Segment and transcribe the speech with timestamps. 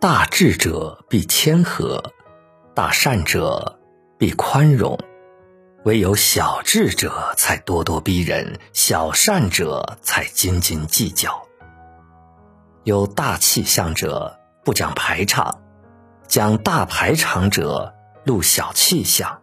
[0.00, 2.14] 大智者必谦和，
[2.74, 3.78] 大善者
[4.16, 4.98] 必宽容，
[5.84, 11.46] 唯有小智者才咄咄逼人，小善者才斤斤计较。
[12.84, 15.60] 有大气象者不讲排场，
[16.26, 17.94] 讲大排场者
[18.24, 19.42] 露小气象。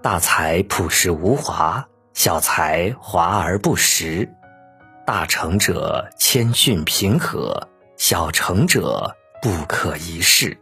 [0.00, 4.32] 大才朴实无华，小才华而不实。
[5.04, 10.58] 大成者谦逊平和，小成者不可一世。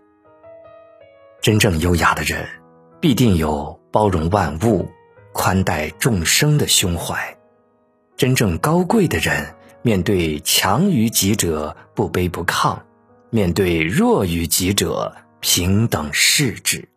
[1.42, 2.46] 真正优雅的人，
[3.00, 4.88] 必定有包容万物、
[5.32, 7.36] 宽待众生的胸怀。
[8.16, 12.78] 真正高贵的人，面对强于己者不卑不亢，
[13.30, 16.88] 面对弱于己者平等视之。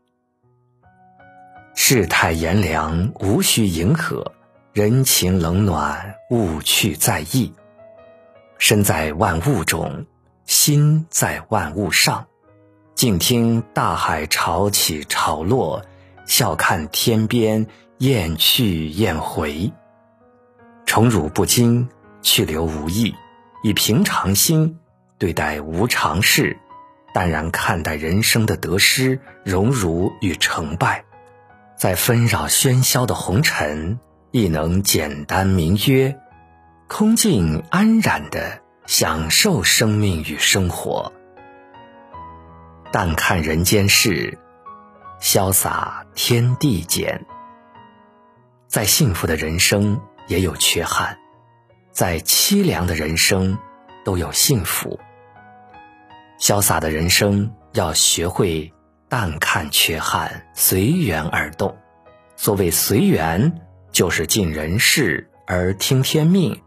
[1.74, 4.32] 世态炎凉，无需迎合。
[4.74, 7.52] 人情冷暖，勿去在意。
[8.60, 10.06] 身在万物中，
[10.64, 12.28] 心在万物上。
[12.94, 15.84] 静听大海潮起潮落，
[16.28, 17.66] 笑看天边
[17.98, 19.74] 雁去雁回。
[20.86, 21.90] 宠辱不惊，
[22.22, 23.16] 去留无意。
[23.64, 24.78] 以平常心
[25.18, 26.56] 对待无常事，
[27.12, 31.04] 淡然看待人生的得失、荣辱与成败，
[31.76, 34.00] 在纷扰喧嚣的红尘。
[34.30, 36.16] 亦能简单明约，
[36.88, 41.12] 空静安然的享受生命与生活。
[42.92, 44.38] 淡看人间事，
[45.22, 47.26] 潇洒天地间。
[48.68, 51.18] 再幸福的人生也有缺憾，
[51.92, 53.58] 再凄凉的人生
[54.04, 55.00] 都有幸福。
[56.40, 58.74] 潇洒的人生要学会
[59.08, 61.78] 淡看缺憾，随缘而动。
[62.36, 63.62] 所谓随缘。
[63.92, 66.62] 就是尽人事而听天命，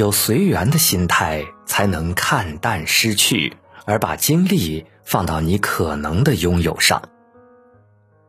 [0.00, 7.02] 有随缘的心态，才能看淡失去，而把精力放到你可能的拥有上。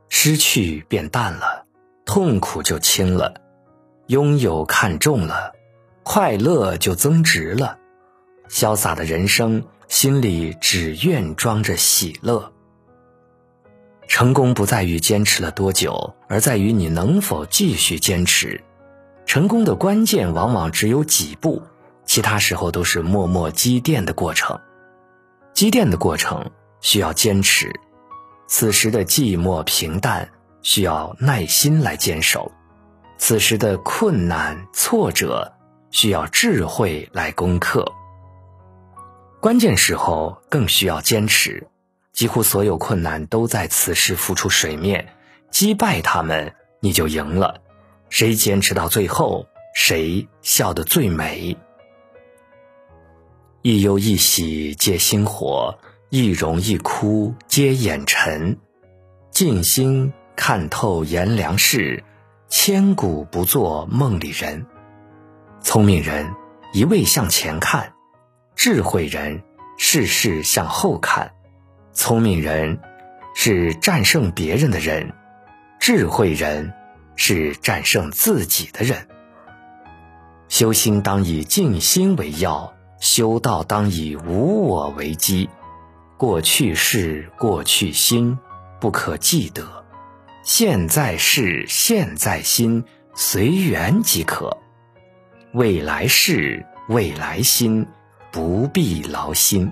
[0.09, 1.66] 失去变淡了，
[2.03, 3.34] 痛苦就轻了；
[4.07, 5.53] 拥有看重了，
[6.03, 7.78] 快乐就增值了。
[8.50, 12.51] 潇洒的人生，心里只愿装着喜乐。
[14.09, 18.62] 成功不在于坚持了多久，而在于你能否继续坚持。
[19.25, 21.62] 成功的关键往往只有几步，
[22.11, 24.59] 其他时候都是默默积淀的过程。
[25.53, 26.51] 积淀的过程
[26.81, 27.72] 需要坚持，
[28.49, 30.29] 此时的寂寞平淡
[30.61, 32.51] 需要耐心来坚守，
[33.17, 35.53] 此时的困难挫折
[35.89, 37.89] 需要智慧来攻克。
[39.39, 41.66] 关键时候更需要坚持。
[42.11, 45.16] 几乎所有困难都在此时浮出水面，
[45.50, 47.61] 击败他们，你就赢了。
[48.09, 51.55] 谁坚持到最后，谁笑得最美。
[53.63, 55.77] 一忧一喜皆星火，
[56.09, 58.57] 一荣一枯皆眼尘。
[59.29, 62.03] 静心看透炎凉事，
[62.47, 64.66] 千古不做梦里人。
[65.61, 66.33] 聪明人
[66.73, 67.94] 一味向前看，
[68.55, 69.44] 智慧人
[69.77, 71.31] 事事向后看。
[71.94, 72.79] 聪明人
[73.35, 75.13] 是战胜别人的人，
[75.79, 76.73] 智慧人
[77.16, 79.07] 是战胜自己的人。
[80.50, 85.50] 修心当以静心为要，修道当以无我为基。
[86.17, 88.38] 过去事、过去心
[88.79, 89.84] 不可记得，
[90.44, 92.85] 现在事、现在心
[93.16, 94.56] 随缘即可。
[95.51, 97.88] 未来事、未来心
[98.31, 99.72] 不必劳心。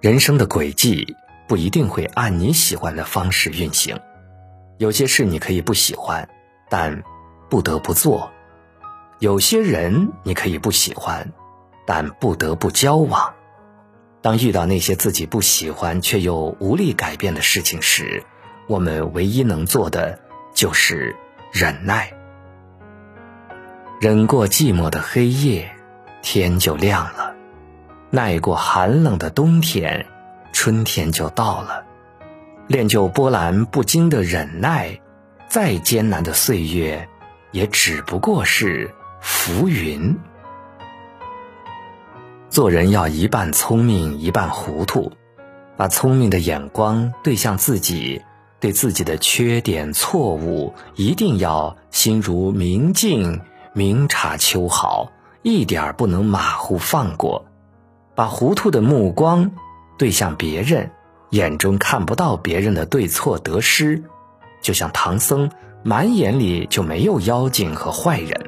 [0.00, 1.14] 人生的轨迹
[1.46, 3.96] 不一定会按你喜欢的方式运行，
[4.78, 6.28] 有些事你可以不喜欢，
[6.68, 7.04] 但
[7.48, 8.28] 不得不做；
[9.20, 11.32] 有些人你可以不喜欢，
[11.86, 13.34] 但不得不交往。
[14.20, 18.22] 当遇到那些自己不喜欢却又无力改变的事情时，
[18.68, 20.20] 我们唯一能做的
[20.54, 21.16] 就是
[21.52, 22.12] 忍耐。
[24.00, 25.68] 忍过寂寞的黑夜，
[26.22, 27.34] 天就亮了。
[28.10, 30.06] 耐过寒冷的冬天，
[30.52, 31.84] 春天就到了。
[32.68, 35.00] 练就波澜不惊的忍耐，
[35.48, 37.08] 再艰难的岁月，
[37.50, 38.94] 也只不过是
[39.48, 40.14] 浮云。
[42.50, 45.10] 做人要一半聪明，一半糊涂，
[45.74, 48.20] 把聪明的眼光对向自己，
[48.60, 53.40] 对自己的缺点错误，一定要心如明镜，
[53.72, 55.10] 明察秋毫，
[55.40, 57.46] 一点不能马虎放过。
[58.14, 59.52] 把糊涂的目光
[59.96, 60.90] 对向别人，
[61.30, 64.02] 眼中看不到别人的对错得失，
[64.60, 65.50] 就像唐僧
[65.82, 68.47] 满眼里就没有妖精和坏人。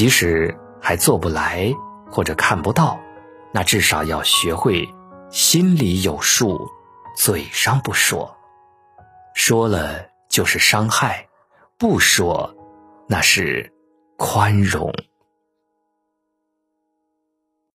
[0.00, 1.70] 即使还做不来
[2.10, 2.98] 或者看不到，
[3.52, 4.88] 那至少要学会
[5.28, 6.66] 心里有数，
[7.14, 8.34] 嘴上不说。
[9.34, 11.28] 说了就是伤害，
[11.76, 12.56] 不说
[13.06, 13.70] 那是
[14.16, 14.90] 宽容。